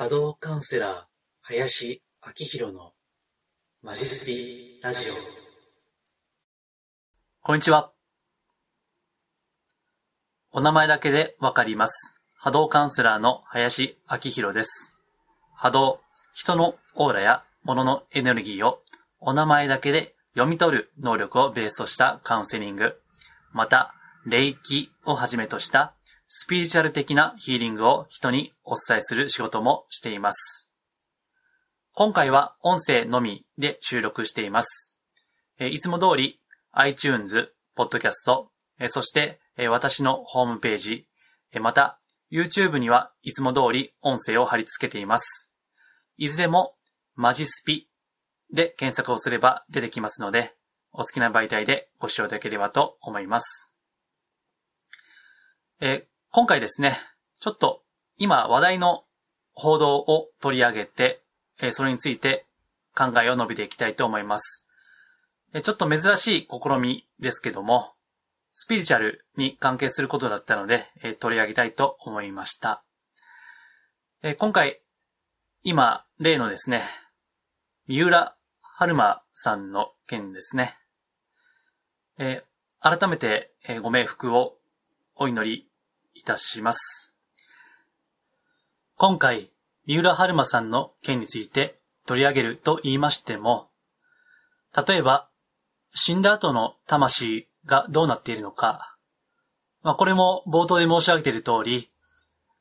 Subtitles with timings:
[0.00, 1.02] 波動カウンセラー、
[1.42, 2.92] 林明宏の
[3.82, 5.12] マジスピラジオ。
[7.42, 7.92] こんにちは。
[10.52, 12.18] お名前だけでわかります。
[12.34, 14.96] 波動カウンセラーの林明宏です。
[15.54, 16.00] 波動、
[16.32, 18.80] 人のオーラや物のエネルギーを
[19.18, 22.98] お名前だけで読み取る能力をベースとしたカウンセリング、
[23.52, 23.92] また、
[24.24, 25.92] 霊気をはじめとした
[26.32, 30.70] スピリチュアル的なヒーリングを人にお伝えする仕事もしています。
[31.92, 34.94] 今回は音声のみで収録しています。
[35.58, 36.38] いつも通り
[36.70, 38.46] iTunes、Podcast、
[38.86, 41.08] そして私のホームページ、
[41.60, 41.98] また
[42.30, 45.50] YouTube にはいつも通り音声を貼り付けています。
[46.16, 46.76] いずれも
[47.16, 47.88] マジスピ
[48.52, 50.54] で検索をすれば出てきますので、
[50.92, 53.72] お好きな媒体でご視聴いただければと思います。
[55.80, 56.96] え今回ですね、
[57.40, 57.82] ちょっと
[58.16, 59.02] 今話題の
[59.52, 61.22] 報道を取り上げて、
[61.60, 62.46] えそれについて
[62.96, 64.64] 考えを述べていきたいと思います。
[65.54, 67.94] えちょっと珍しい試みですけども、
[68.52, 72.84] スピリチュアルに関係することだったので、え取り上げたいと思いました。
[74.22, 74.80] え今回、
[75.64, 76.84] 今、例のですね、
[77.88, 80.78] 三浦春馬さんの件ですね。
[82.18, 82.44] え
[82.78, 84.58] 改めて、えご冥福を
[85.16, 85.69] お祈り
[86.20, 87.14] いたします。
[88.96, 89.50] 今回、
[89.86, 93.70] 三浦春馬さんの件について取り上げると言いましても、
[94.86, 95.28] 例えば、
[95.94, 98.96] 死んだ後の魂がどうなっているのか、
[99.82, 101.90] まあこれも冒頭で申し上げている通り、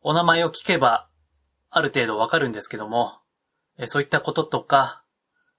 [0.02, 1.10] お名前を聞けば
[1.70, 3.20] ある程度わかるんですけども、
[3.88, 5.04] そういったこととか、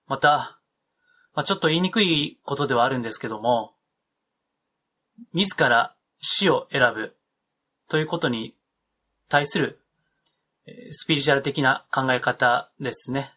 [0.07, 0.59] また、
[1.35, 3.75] まあ、ちょっと言いにくいことではあるんですけども、
[5.35, 7.20] 自ら死を選ぶ
[7.91, 8.55] ということに
[9.29, 9.81] 対する
[10.67, 13.33] えスピリチュアル的な考え方ですね。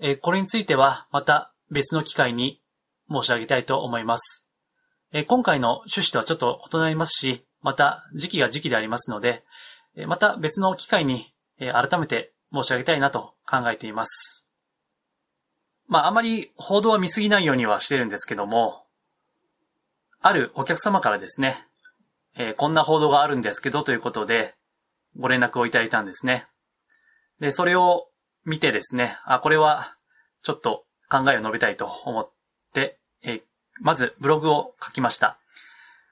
[0.00, 2.60] えこれについてはまた別の機会に
[3.08, 4.46] 申し上げたいと思います。
[5.12, 9.44] え今回の趣旨とはちょっと異なりますし、また時期が時期でありますので、
[9.94, 14.48] えまた別の機会にえ改めて申し上げたいなと考えています。
[15.86, 18.86] まああまり報道は見すぎないようにはしてるんですけども、
[20.20, 21.68] あるお客様からですね、
[22.36, 24.54] えーこんな報道があるんですけどということで、
[25.18, 26.46] ご連絡をいただいたんですね。
[27.40, 28.08] で、それを
[28.44, 29.96] 見てですね、あ、これは
[30.42, 32.30] ちょっと考えを述べたいと思っ
[32.72, 33.42] て、えー
[33.80, 35.38] まずブログを書きました。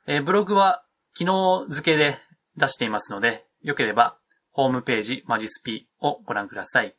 [0.06, 0.84] えーブログは
[1.16, 2.18] 昨日付けで
[2.56, 4.16] 出していますので、よければ
[4.50, 6.94] ホームページマジスピをご覧ください。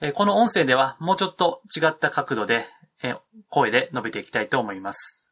[0.00, 2.66] えこの音声ではもうちょっと違った角度で、
[3.02, 3.14] え
[3.48, 5.26] 声で述べていきたいと思います。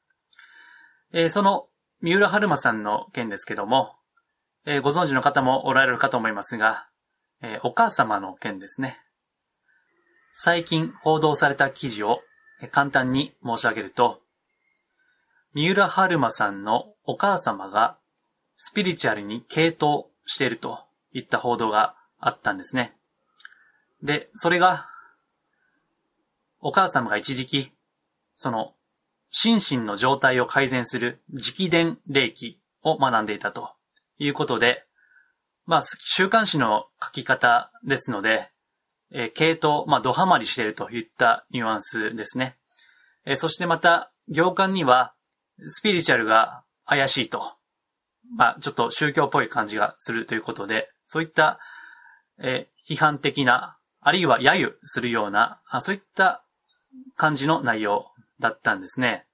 [1.12, 1.66] えその
[2.02, 3.96] 三浦春馬さんの件ですけども、
[4.64, 6.86] えーご存知の方もおられるかと思いますが、
[7.42, 8.98] えーお母様の件ですね。
[10.32, 12.20] 最近報道された記事を
[12.70, 14.22] 簡単に申し上げると、
[15.52, 17.98] 三浦春馬さんのお母様が
[18.56, 20.78] スピリチュアルに傾倒していると
[21.12, 22.94] いった報道があったんですね。
[24.02, 24.88] で、それが、
[26.60, 27.72] お母様が一時期、
[28.36, 28.74] その、
[29.30, 33.70] 心身の状態を改善する直伝霊気を学んでいたと
[34.18, 34.84] いうことで、
[35.66, 38.50] まあ、週刊誌の書き方ですので、
[39.12, 42.56] えー系統、まあ、ドハマりしているといったニュアンスですね。
[43.24, 45.14] えーそしてまた、行間には、
[45.66, 47.52] スピリチュアルが怪しいと、
[48.36, 51.58] まあ、ちょっと宗教っぽい感じがするということで、そういった、
[52.38, 56.42] えー批判的な、あるいは揶揄するような、そういった
[57.14, 58.09] 感じの内容
[58.40, 59.26] だったんですね。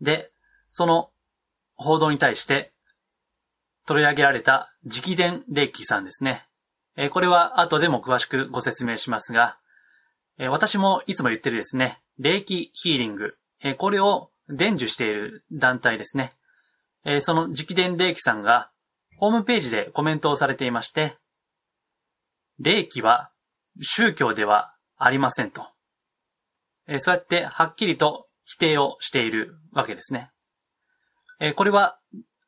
[0.00, 0.32] で、
[0.70, 1.10] その
[1.76, 2.72] 報道に対して
[3.86, 6.46] 取り上げられた直伝霊気さんですね。
[6.96, 9.58] えこれは後でも詳しくご説明しますが、
[10.38, 16.32] え私もいつも言ってるですね、霊気ヒーリング、えこれを伝授している団体ですね。
[17.04, 18.70] えその直伝霊気さんが
[19.16, 21.16] ホームページでコメントをされていまして、
[22.58, 23.30] 霊気は
[23.80, 25.71] 宗教ではありませんと。
[26.86, 30.30] えそうやってはっきりと否定をしているわけですね。
[31.40, 31.98] えこれは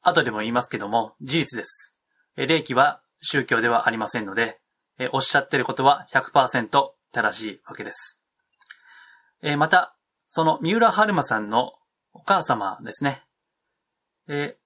[0.02, 1.96] 後でも言いますけども事実です。
[2.36, 4.60] え霊気は宗教ではありませんので、
[4.98, 8.20] えおっしゃってることは100%正しいわけです。
[9.42, 9.96] えまた、
[10.28, 11.72] その三浦春馬さんの
[12.12, 13.22] お母様ですね。
[14.28, 14.64] えー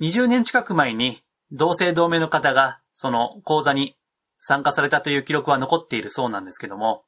[0.00, 1.22] 20年近く前に
[1.52, 3.96] 同姓同名の方がその講座に
[4.40, 7.04] 参加されたという記録は残っているそうなんですけども、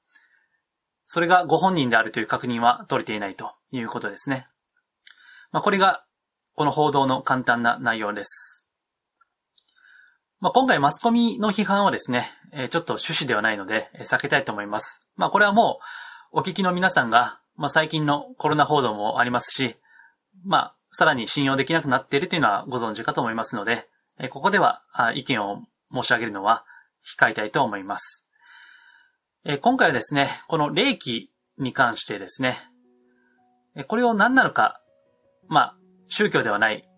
[1.07, 4.49] それがご本人であるという確認は取れていないということですね。
[5.53, 6.05] まあ、これが
[6.55, 8.69] この報道の簡単な内容です。
[10.41, 15.03] まあ、今回マスコミの批判はですね、えちょっと趣旨ではないので、え避けたいと思います。
[15.17, 15.81] まあ、これはも
[16.33, 19.77] う、お聞きの皆さんが、まあ、最近のコロナ報道もありますし、
[20.45, 23.89] まあ、さらに信用できなくなっているというのはご存知かと思いますので、
[24.19, 24.83] えここでは
[25.15, 26.65] 意見を申し上げるのは
[27.19, 28.26] 控えたいと思います。
[29.49, 32.57] え今回はですね、この霊気に関してですね、
[33.87, 34.81] これを何なのか、
[35.47, 35.77] まあ、
[36.09, 36.89] 宗教ではない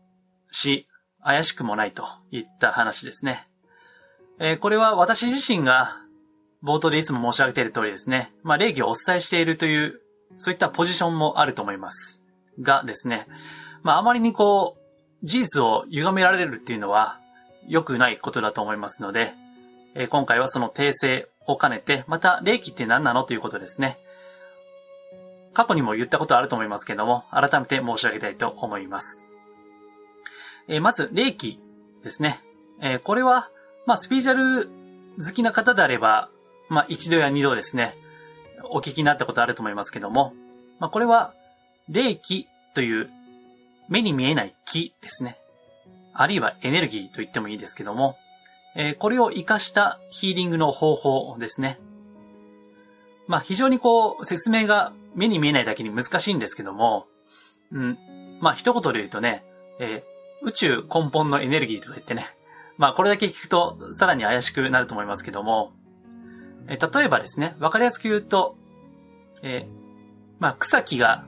[0.51, 0.87] し、
[1.23, 3.47] 怪しくもないといった話ですね。
[4.39, 5.99] えこれは私自身が
[6.65, 10.01] 冒頭でいつも申し上げている通りですね、まあ、霊気をお伝えしているという、
[10.39, 12.23] そういったポジションもあると思います。
[12.63, 13.27] がですね、
[13.83, 14.79] まあ、あまりにこ
[15.23, 17.21] う、事実を歪められるっていうのは、
[17.67, 19.35] 良くないことだと思いますので、
[19.95, 23.25] え今回はその訂正を兼ねて、また、霊気って何なの？
[23.25, 23.99] ということですね。
[25.55, 29.25] 過去にも言ったことあると思いますけども、改めて申し上げたいと思います。
[30.69, 31.59] えまず、霊気
[32.05, 32.39] ですね。
[32.81, 33.51] えこれは、
[33.87, 34.69] まあ、スピーチャル
[35.19, 36.29] 好きな方であれば、
[36.69, 37.97] まあ、一度や二度ですね、
[38.71, 40.35] お聞きになったことあると思いますけども、
[40.79, 41.33] まあ、これは、
[41.89, 43.11] 霊気という
[43.89, 45.39] 目に見えない気ですね。
[46.13, 48.19] あるいはエネルギーと言ってもいいですけども、
[48.81, 51.81] え、これを活かしたヒーリングの方法ですね。
[53.27, 57.07] まあ非常にこう説明が目に見えないだけに難しいんですけども、
[57.73, 57.99] うん。
[58.41, 59.45] まあ一言で言うとね、
[59.81, 62.25] えー、宇宙根本のエネルギーとか言ってね、
[62.77, 65.73] まあこれだけ聞くとさらに怪しくなると思いますけども、
[66.69, 68.57] えー、例えばですね、わかりやすく言うと、
[69.43, 69.69] えー、
[70.39, 71.25] まあ草木が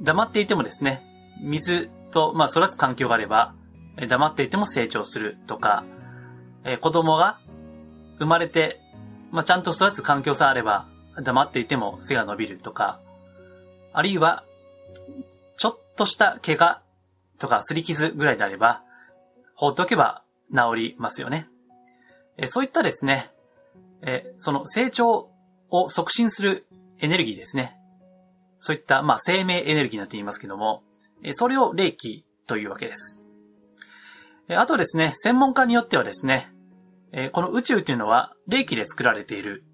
[0.00, 1.02] 黙っていてもですね、
[1.42, 3.54] 水と、まあ、育つ環境があれば、
[3.96, 5.84] 黙っていても成長するとか、
[6.64, 7.38] えー、子供が
[8.18, 8.80] 生まれて、
[9.30, 10.86] まあ、ちゃんと育つ環境さえあれば、
[11.22, 13.00] 黙っていても背が伸びるとか、
[13.92, 14.44] あるいは、
[15.56, 16.82] ちょっとした怪我
[17.38, 18.82] とか擦り傷ぐらいであれば、
[19.54, 20.22] 放っておけば
[20.54, 21.48] 治りますよね。
[22.36, 23.30] え、そういったですね、
[24.02, 25.30] え、その成長
[25.70, 26.66] を促進する
[27.00, 27.76] エネルギーですね。
[28.60, 30.82] そういった、まあ、生命エネルギーなんて言いますけども、
[31.32, 33.22] それを霊気というわけです。
[34.56, 36.52] あとですね、専門家によってはですね、
[37.32, 39.64] この宇宙というのは霊気で作られている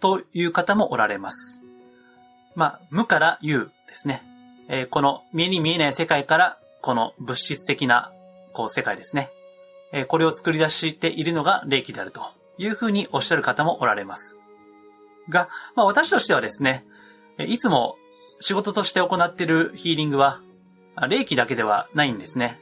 [0.00, 1.64] という方もおられます。
[2.54, 4.22] まあ、無から有ですね。
[4.90, 8.12] この見えに見えない世界からこの物質的な
[8.52, 9.30] こう世界ですね。
[10.08, 12.22] これを作り出しているのが霊気であると
[12.58, 14.38] いうふうにおっしゃる方もおられます。
[15.28, 16.84] が、まあ私としてはですね、
[17.38, 17.96] いつも
[18.40, 20.40] 仕事として行っているヒーリングは
[21.08, 22.60] 霊気だけではないんですね。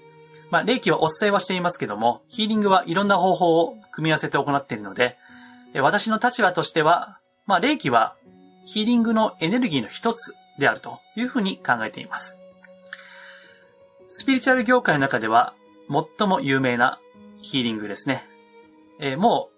[0.50, 5.17] まあ、霊気はお伝えはしていますけども、ヒーリングはいろんな方法を組み合わせて行っているので、
[5.81, 8.17] 私の立場としては、まあ、霊気は
[8.64, 12.41] ヒーリングのエネルギーの一つであるというふうに考えています。
[14.08, 15.55] スピリチュアル業界の中では
[16.19, 16.99] 最も有名な
[17.43, 18.26] ヒーリングですね。
[18.99, 19.50] えー、も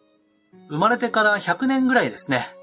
[0.52, 2.54] う生まれてから100年ぐらいですね。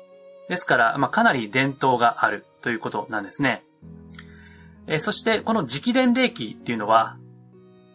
[0.49, 3.63] ですから、まあ、かなり伝統があるということなんですね。
[4.87, 7.17] えー、そして、この直伝霊気っていうのは、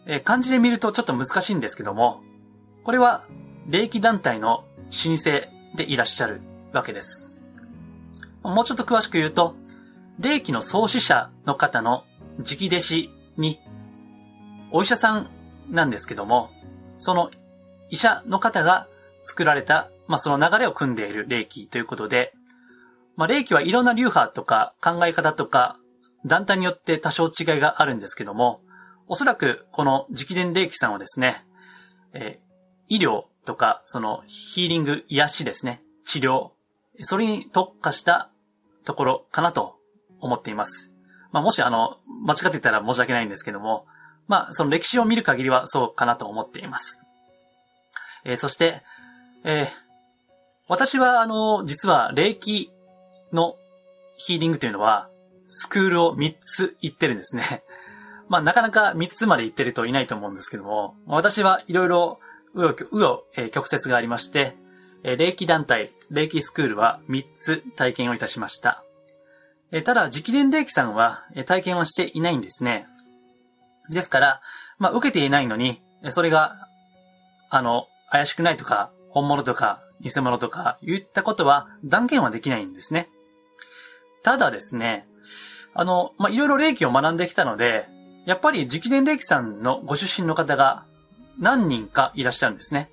[0.05, 2.21] えー、漢字で見るとちょっと難しいんですけども、
[2.83, 3.25] これは
[3.67, 4.65] 霊気団体の
[5.07, 5.23] 老舗
[5.75, 6.41] でいらっしゃる
[6.71, 7.31] わけです。
[8.43, 9.55] もうちょっと詳しく言うと、
[10.19, 12.03] 霊気の創始者の方の
[12.39, 13.59] 直弟子に、
[14.71, 15.29] お医者さん
[15.69, 16.51] なんですけども、
[16.97, 17.31] その
[17.89, 18.87] 医者の方が
[19.23, 22.33] 作られた、まあ、その流れを組んでいる霊気ということで、
[23.15, 25.77] まあ、霊気はいろんな流派とか考え方とか
[26.25, 28.61] 団体によって多少違いがあるんですけども、
[29.07, 31.45] おそらくこの直伝霊気さんはですね、
[32.13, 36.51] えー、医療とか、そのヒーリング、癒しですね、治療、
[37.01, 38.29] それに特化した
[38.83, 39.75] ところかなと
[40.19, 40.91] 思っています。
[41.31, 43.85] まあ、もしあの、間違ってたら申し訳ないんですけども、
[44.27, 47.05] まあ、その歴史を見る限りはそうかなと思っています。
[48.23, 48.81] えー、そして、
[49.43, 49.67] えー、
[50.67, 52.71] 私はあの、実は霊気
[53.31, 53.55] の
[54.17, 55.09] ヒーリングというのは、
[55.47, 57.63] スクールを3つ行ってるんですね。
[58.27, 62.19] まあ、なかなか3つまで行ってるといないと思うんですけども、私はいろいろ、
[62.53, 64.55] うよ、うよ、えー、曲折がありまして、
[65.03, 68.83] えー、霊気団体、霊気スクールは3つ体験をいたしました。
[69.71, 72.87] えー、ただ、直伝霊気さんは、えー、体験はしていないんですね。
[73.89, 74.41] ですから、
[74.79, 76.55] まあ、受けていないのに、それが、
[77.49, 83.09] あの、怪しくないとか、本物とか、偽物とか、言ったことは断言はできないんですね。
[84.23, 85.07] ただですね、
[85.73, 87.87] あの、まあ、いろいろ霊気を学んできたので、
[88.25, 90.83] やっぱり直伝霊気さんのご出身の方が
[91.39, 92.89] 何人かいらっしゃるんですね。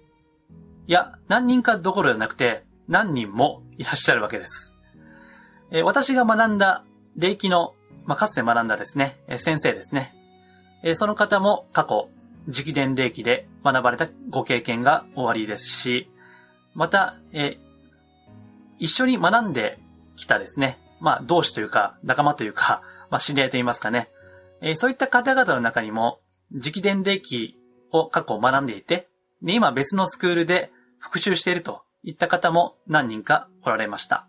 [0.87, 4.75] いや、何人かどころじゃなくて、何人もいらっしゃるわけです。
[5.71, 6.85] え、私が学んだ
[7.17, 7.75] 霊気の、
[8.05, 10.15] まあ、かつて学んだですね、え、先生ですね。
[10.83, 12.09] え、その方も過去、
[12.49, 16.11] 直伝霊気で学ばれたご経験がおありですし、
[16.75, 17.57] また、え
[18.79, 19.79] 一緒に学んで
[20.17, 24.11] きたですね、まあ、同志というか、仲間というか、まあ、知り合いと言いますかね、
[24.63, 26.21] えそういった方々の中にも、
[26.53, 27.59] 直伝霊気
[27.91, 29.09] を過去学んでいて、
[29.43, 34.29] で、今別のスクールで復習しているといった方も何人かおられました。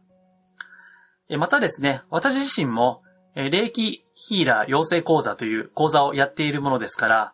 [1.30, 3.04] えまたですね、私自身も、
[3.36, 7.34] 霊気ヒーラー養成講座という講座をやっているものですから、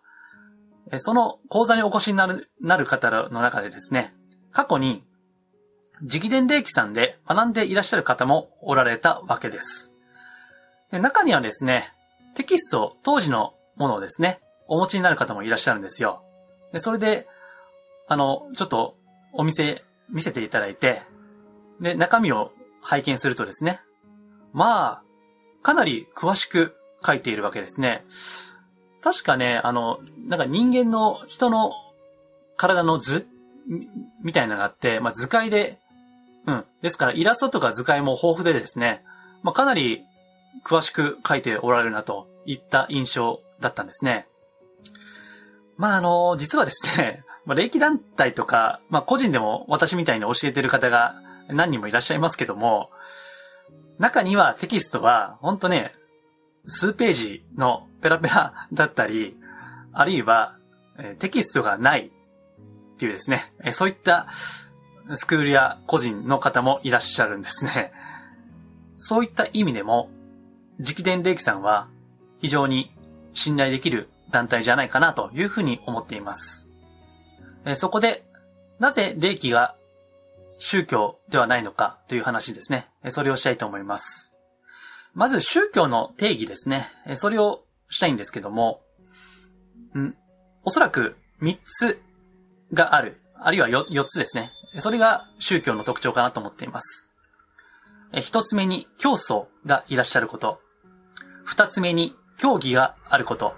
[0.91, 4.13] えその講座にお越しになるなる方の中でですね、
[4.51, 5.03] 過去に
[6.01, 9.94] 直伝霊気さんで学んでいらっしゃる方もおられたわけです。
[10.91, 11.94] 中にはですね、
[12.36, 16.24] テキスト、当時のものをですね、お持ちになる方もいらっしゃるんですよ。
[16.71, 17.27] で、それで、
[18.07, 18.95] あの、ちょっと
[19.33, 21.01] お店見せていただいて、
[21.79, 23.81] で、中身を拝見するとですね、
[24.53, 25.03] まあ、
[25.63, 28.03] かなり詳しく書いているわけですね。
[29.01, 31.71] 確かね、あの、なんか人間の人の
[32.57, 33.27] 体の図
[34.24, 35.77] みたいなのがあって、まあ図解で、
[36.45, 36.65] うん。
[36.81, 39.03] ですからイラストとか図解も豊富でですね、
[39.43, 40.03] まあかなり
[40.63, 44.27] 詳しく書いておられるなといった印象だったんですね。
[45.77, 51.15] まああの、実はですね、 まあ、霊気団体とか、まあ個人でも私みたいに教えてる方が
[51.48, 52.91] 何人もいらっしゃいますけども、
[53.98, 55.94] 中にはテキストは、ほんとね、
[56.65, 59.38] 数ページのペラペラだったり、
[59.91, 60.58] あるいは、
[61.20, 64.27] テキストがないっていうですね、そういった
[65.15, 67.94] スクールや個人の方もいらっしゃるんですね。
[68.98, 70.10] そういった意味でも、
[70.79, 71.88] 直伝霊気さんは
[72.38, 72.91] 非常に
[73.33, 76.67] 信頼できる団体じゃないかなというふうに思っています。
[77.75, 78.24] そこで、
[78.79, 79.75] なぜ霊気が
[80.59, 82.88] 宗教ではないのかという話ですね。
[83.09, 84.38] それをしたいと思います。
[85.13, 86.88] まず宗教の定義ですね。
[87.15, 88.81] それをしたいんですけども、
[89.98, 90.15] ん
[90.63, 92.01] おそらく3つ
[92.74, 93.17] がある。
[93.41, 94.51] あるいは 4, 4つですね。
[94.79, 97.09] それが宗教の特徴かなと思っています。
[98.13, 100.62] 1つ目に教祖がいらっしゃること。
[101.50, 103.56] 2つ目に教義があること。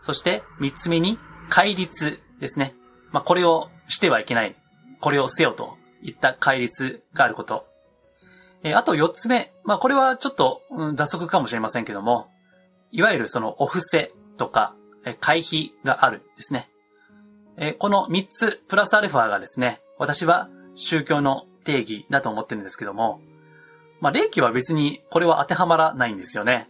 [0.00, 1.18] そして3つ目に
[1.48, 2.74] 戒律ですね。
[3.10, 4.56] まあ、これをしてはいけない。
[5.00, 7.66] これをせよといった戒律があること。
[8.64, 9.52] え、あと四つ目。
[9.64, 12.28] まあ、これはちょっと、うん、脱足かもしれませんけども、
[12.90, 16.70] いわゆるそのお布施とか、え会費があるですね。
[17.56, 23.20] え、この三つ、プラスアルファがですね、私は宗教の定義だと思ってるんですけども、
[24.00, 26.68] まあ、霊気は別にこれは当てはまらないんですよね。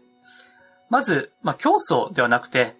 [0.92, 2.76] まず、まあ、競争ではなくて、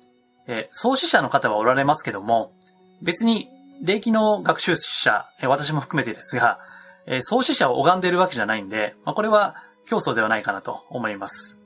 [0.47, 2.53] えー、創始者の方はおられますけども、
[3.01, 3.49] 別に
[3.83, 6.59] 霊気の学習者、私も含めてですが、
[7.07, 11.59] え創始者を拝んでいるわけじゃないんで、まあ、これは競争ではないかなと思います。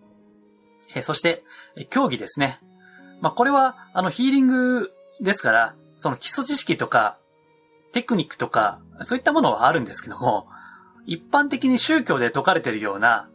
[0.95, 1.43] えそして、
[1.91, 2.61] 競技ですね。
[3.21, 7.19] まあ、これは、あの、ヒーリングですから、その基礎知識とか、
[7.91, 10.47] テクニックとか、そういったものはあるんですけども、
[11.07, 13.29] 一般的に宗教で説かれているような、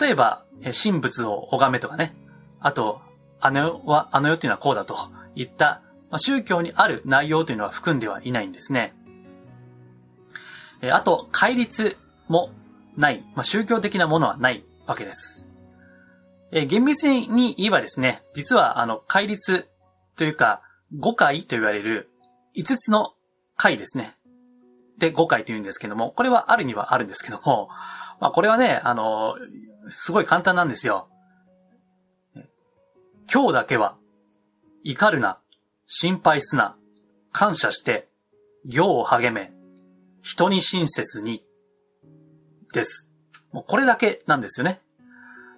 [0.00, 2.14] 例えば、神仏を拝めとかね、
[2.64, 3.00] あと、
[3.40, 4.96] あの世は、あの世っていうのはこうだと
[5.36, 5.82] いった
[6.14, 8.94] まあ、宗教にある内容というのは含んではいないんですね。
[10.80, 11.96] えあと、戒律
[12.28, 12.50] も
[12.96, 15.44] ない、まあ、宗教的なものはないわけです。
[16.52, 19.68] え厳密に言えばですね、実はあの、戒律
[20.14, 20.62] というか、
[20.96, 22.10] 五戒と言われる
[22.54, 23.14] 五つの
[23.56, 24.16] 戒ですね。
[24.98, 27.68] で、五戒と言うんですけども、これはあるにはあるんですけども、
[28.20, 29.34] まあこれはね、あの、
[29.90, 31.08] すごい簡単なんですよ。
[33.32, 33.96] 今日だけは、
[34.84, 35.38] 怒るな、
[35.86, 36.76] 心配すな。
[37.32, 38.08] 感謝して、
[38.64, 39.52] 行を励め。
[40.22, 41.44] 人に親切に。
[42.72, 43.10] です。
[43.52, 44.80] もうこれだけなんですよね。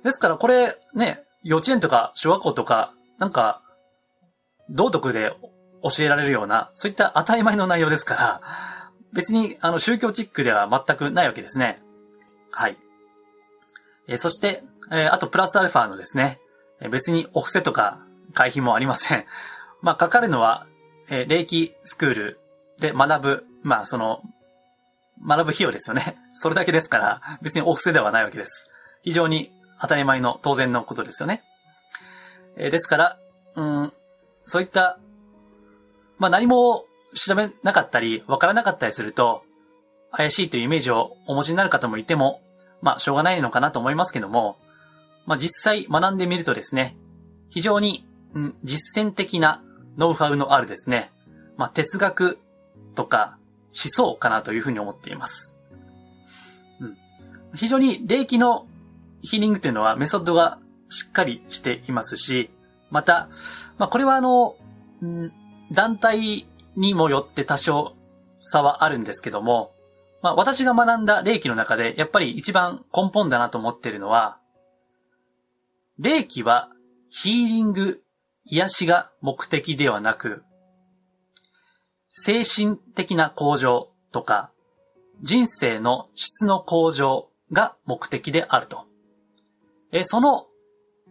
[0.05, 3.61] ですからこれね、幼稚園とか小学校とか、なんか、
[4.69, 5.33] 道徳で
[5.83, 8.41] 教えられるような、そういった当たり前の内容ですから、
[9.13, 11.83] 別にあの宗教チックでは全くないわけですね。
[12.51, 12.77] はい。
[14.09, 16.41] えー、そして、えー、あとプラスアルファのですね、
[16.81, 18.01] 別にお布施とか
[18.35, 19.25] 会費もありません。
[19.83, 20.67] まあ、かかるのは、
[21.09, 22.41] えー、霊気スクール
[22.79, 24.23] で学ぶ、まあ、その、
[25.27, 26.17] 学ぶ費用ですよね。
[26.35, 28.71] それだけですから、別にお布施ではないわけです。
[29.03, 31.43] 非常に当たり前の当然のことですよね。
[32.57, 33.19] えー、ですから、
[33.55, 33.93] うん、
[34.45, 34.99] そういった、
[36.19, 39.45] まあ、何も調べなかったり、わからなかったりすると、
[40.11, 42.43] 怪しいというイメージをお持ちになる方もいても、
[42.81, 44.59] まあ、しょうがないのかなと思いますけども、
[45.27, 46.97] まあ、実際学んでみるとですね、
[47.49, 49.63] 非常に、うん、実践的な
[49.97, 51.13] ノウハウのあるですね、
[51.57, 52.39] まあ、哲学
[52.95, 55.59] とか思想かなというふうに思っています。
[56.81, 56.97] うん、
[57.55, 58.67] 非常に霊気の
[59.23, 62.51] ヒーリングというのはメソッドがしっかりしていますし、
[62.91, 63.29] また、
[63.79, 64.57] まあ、これはあの、
[65.03, 65.33] ん
[65.73, 67.97] 団体にもよって多少
[68.43, 69.73] 差はあるんですけども、
[70.23, 74.39] まあ私が学んだ霊気の中でやっぱり一番根本だなと思っているのは、
[75.99, 76.69] 霊気は
[77.09, 78.03] ヒーリング、
[78.45, 80.45] 癒しが目的ではなく、
[82.13, 84.51] 精神的な向上とか、
[85.23, 88.85] 人生の質の向上が目的であると。
[89.91, 90.47] えその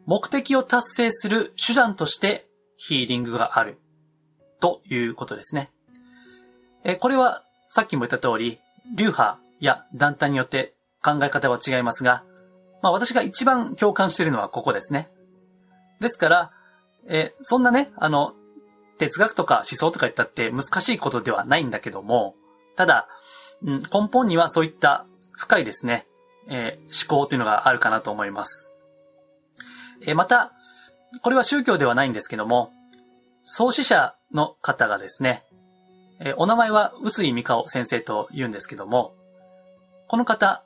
[0.05, 3.79] 目的を達成する手段としてヒーリングがある
[4.59, 5.71] ということですね。
[6.83, 8.59] えこれはさっきも言った通り、
[8.95, 12.23] 流派や団体によって考え方は違いますが、
[12.85, 15.09] まあ私が一番共感しているのはここですね。
[15.99, 16.51] ですから、
[17.07, 18.35] えそんなね、あの、
[18.99, 22.35] 哲学とか思想とか言ったって難しいことではないんだけども、
[22.75, 23.07] ただ、
[23.63, 26.05] うん、根本にはそういった深いですね、
[26.47, 28.75] えー、思考というのがあるかなと思います。
[30.05, 30.51] えー、また、
[31.23, 32.71] これは宗教ではないんですけども、
[33.41, 35.43] 創始者の方がですね、
[36.19, 39.15] えー、お名前は臼井美香先生と言うんですけども、
[40.07, 40.63] この方、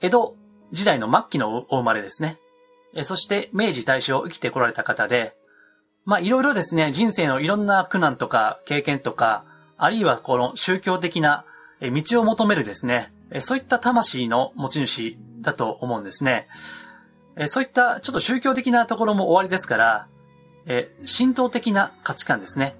[0.00, 0.36] 江戸
[0.72, 2.38] 時代の末期のお生まれですね。
[2.94, 5.36] え、そして明治大正を生きてこられた方で、
[6.04, 9.44] まあいろいろですね、人生のいろんな苦難とか経験とか、
[9.76, 11.44] あるいはこの宗教的な
[11.80, 16.48] 道を求めるですね、そういった魂の持ち主だと思うんですね。
[17.48, 20.08] そういったちょっと宗教的なところも終わりですから、
[21.18, 22.76] 神道的な価値観ですね。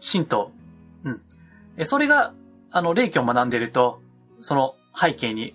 [0.00, 0.52] 神道。
[1.04, 1.86] うん。
[1.86, 2.32] それが、
[2.72, 4.00] あの、霊気を学んでいると、
[4.40, 5.52] その背景に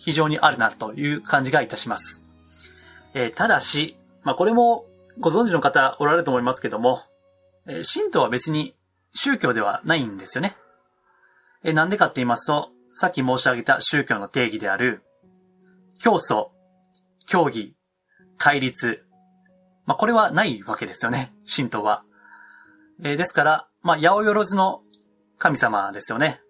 [0.00, 2.24] 非常にあるなという感じがいたします。
[3.14, 4.86] えただし、まあ、これも
[5.18, 7.02] ご存知の方おられると思いますけども、
[7.66, 8.74] え神道は別に
[9.12, 10.56] 宗教ではないんですよね。
[11.62, 15.02] えなんでかって言いますと、さっき申し上げた宗教の定義である、
[16.00, 16.52] 教祖、
[17.26, 17.76] 教義、
[18.38, 19.04] 戒律。
[19.84, 22.04] まあ、これはないわけですよね、神道は。
[23.02, 24.82] えー、ですから、まあ、八百万の
[25.38, 26.40] 神様ですよね。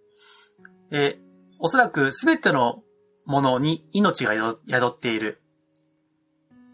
[0.92, 1.20] えー、
[1.58, 2.82] おそらくすべての
[3.30, 4.34] ものに命が
[4.68, 5.40] 宿っている。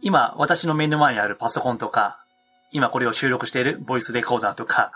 [0.01, 2.25] 今、私の目の前にあるパソコンとか、
[2.73, 4.91] 今これを収録しているボイスレコーダーとか、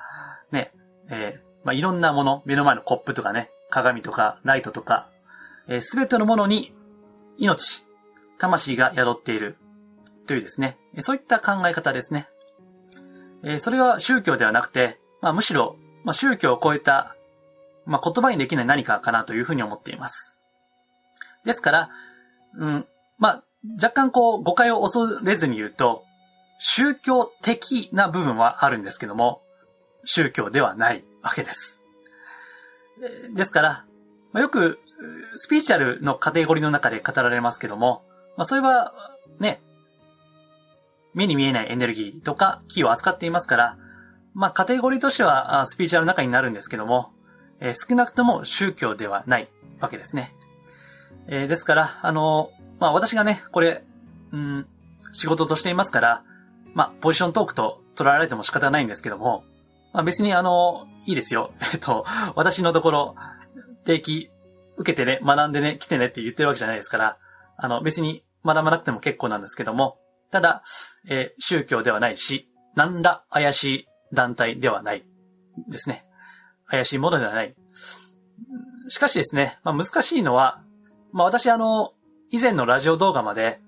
[0.51, 0.73] ね、
[1.11, 5.11] えー、まあ、いろんなもの、目の前のコップとかね、鏡とか、ライトとか、
[5.81, 6.73] す、べ、てのものに
[7.37, 7.85] 命、
[8.39, 9.59] 魂が宿っている
[10.27, 12.27] というですね、そういった考え方ですね。
[13.43, 17.15] えー、それは宗教ではなくて、まあ、むしろ、まあ、宗教を超えた、
[17.85, 20.40] まあ、言葉にできない何かかなというふうに思っています。
[21.45, 21.91] ですから、
[22.57, 22.87] うん、
[23.19, 23.43] まあ、
[23.75, 26.05] 若干こう、誤解を恐れずに言うと、
[26.59, 29.43] 宗教的な部分はあるんですけども、
[30.05, 31.83] 宗教ではないわけです。
[33.35, 33.85] ですから、
[34.33, 34.79] まあ、よく、
[35.37, 38.05] スピーチャルのカテゴリーの中で語られますけども、
[38.37, 38.93] まあ、それは、
[39.39, 39.61] ね、
[41.15, 43.79] 目に見えないエネルギーとか気を扱っていますから、
[44.35, 47.11] まあ、カテゴリーとしてはスピーチャルの中になるんですけども、
[47.59, 49.49] えー、少なくとも宗教ではない
[49.81, 50.35] わけですね。
[51.29, 53.85] えー、ですから、あのまあ私がね、これ、
[54.33, 54.67] うん、
[55.13, 56.23] 仕事としていますから、
[56.75, 59.45] まあ、ポジショントークと取られても仕方ないんですけども、
[59.93, 61.53] まあ別にあの、いいですよ。
[61.75, 62.05] えっと、
[62.37, 63.17] 私のところ、
[63.85, 64.31] 定期
[64.77, 67.19] 受けてね、学んでね、来てねって言ってるわけじゃないですから、
[67.57, 69.99] あの、別に学ばなくても結構なんですけども、
[70.31, 70.63] ただ、
[71.09, 75.05] えー、宗教ではないし、何ら怪しい団体ではない
[75.69, 76.07] ですね。
[76.67, 77.55] 怪しいものではない。
[78.89, 80.63] しかしですね、まあ難しいのは、
[81.13, 81.93] まあ私あの、
[82.31, 83.61] 以前のラジオ動画まで、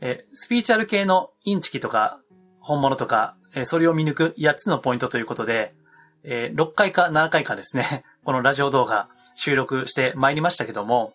[0.00, 2.20] えスピーチャル系のインチキとか、
[2.60, 5.74] 本物とか、えそれを見抜く8つのポイントということで、
[6.22, 11.14] え6回か7回かですね、 このラジオ動画収録して参りましたけども、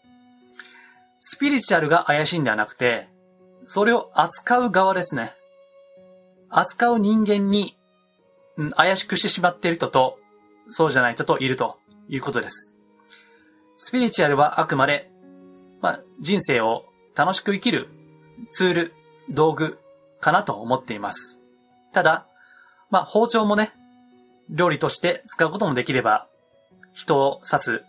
[1.19, 3.09] スピリチュアルが怪しいんではなくて、
[3.63, 5.33] それを扱う側ですね。
[6.49, 7.77] 扱う人間に、
[8.57, 10.17] うん、怪しくしてしまっている人と、
[10.69, 12.77] そうじゃない人といるということです。
[13.77, 15.11] スピリチュアルはあくまで、
[15.81, 17.89] まあ、人生を楽しく生きる
[18.49, 18.93] ツール、
[19.29, 19.79] 道具
[20.19, 21.39] かなと思っています。
[21.93, 22.27] ただ、
[22.89, 23.71] まあ、包丁もね、
[24.49, 26.27] 料理として使うこともできれば、
[26.93, 27.83] 人を刺す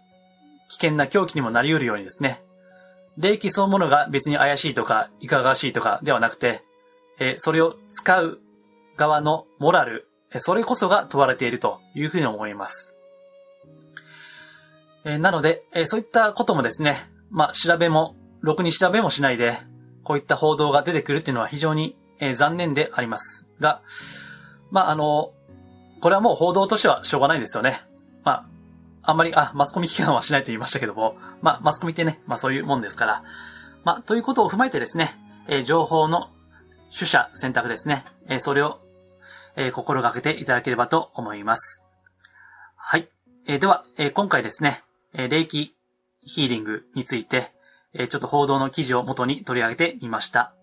[0.68, 2.42] 危険な凶器にもなり得るようにですね、
[3.16, 6.62] 霊気そのものが別に怪しいとか、いかがわしいとかではなくて、
[7.18, 8.40] えそれを使う
[8.96, 12.94] 側のモラル、それこそが問われているというふうに思います。
[15.04, 16.96] えなので、えそういったこともですね、
[17.30, 19.58] まあ、調べも、ろくに調べもしないで、
[20.02, 23.82] こういった報道が出てくるっていうのは非常に、えー、残念でありますが、
[24.70, 25.32] まあ、あの、
[26.00, 27.80] これはもう報道としてはしょうがないですよね。
[28.24, 28.46] ま
[29.02, 33.22] あ、あんまり、あ、マスコミ批判はしないと言いましたけども、まあ、マスコミってね、まあそういうもんですから、
[33.84, 35.14] まあ、ということを踏まえてですね、
[35.46, 36.30] えー、情報の
[36.92, 38.80] 取捨選択ですね、えー、それを、
[39.56, 41.84] えー、心がけていただければと思います。
[42.76, 43.08] はい。
[43.46, 44.82] えーでは、えー今回ですね、
[45.14, 45.74] えー霊気
[46.30, 47.52] ヒーリングについて、
[47.92, 50.54] えちょっと報道の記事を元に取り上げてみました。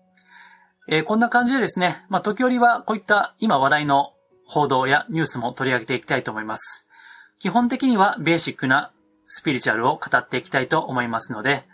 [0.88, 4.14] えこんな感じでですね、まあ、時折はこういった今話題の
[4.46, 6.86] 報道やニュースも取り上げていきたいと思います。
[7.38, 8.92] 基本的にはベーシックな
[9.26, 11.64] スピリチュアルを語っていきたいと思いますので、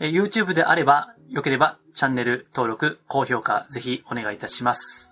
[0.00, 5.08] え YouTube であれば、よければチャンネル登録、高評価、ぜひお願いいたします。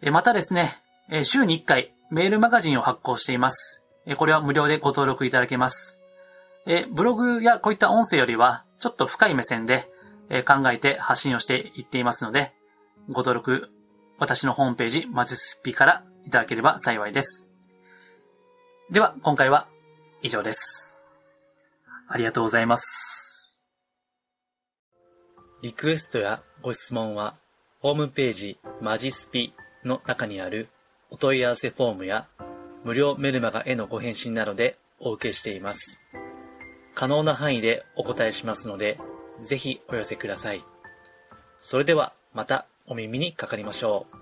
[0.00, 0.78] えまたですね、
[1.10, 3.82] え週に1回メールマガジンを発行しています。
[4.06, 5.99] えこれは無料でご登録いただけます。
[6.66, 9.90] えブログやこういった音声よりは、ちょっと深い目線で、
[10.28, 12.52] え考えて発信をしていっていますので、
[13.08, 13.70] ご登録、
[14.18, 17.48] 私のホームページ、マジスピからいただければ幸いです。
[18.90, 19.66] では、今回は
[20.22, 20.98] 以上です。
[22.08, 23.66] ありがとうございます。
[25.62, 27.36] リクエストやご質問は、
[27.80, 30.68] ホームページマジスピの中にある
[31.10, 32.28] お問い合わせフォームや
[32.84, 36.00] 無料メルマガへのご返信などでお受けしています。
[37.00, 38.98] 可能な範囲でお答えしますので、
[39.40, 40.62] ぜひお寄せください。
[41.58, 44.19] それではまたお耳にかかりましょう。